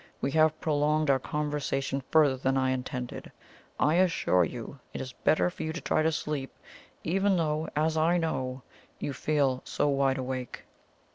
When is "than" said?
2.35-2.57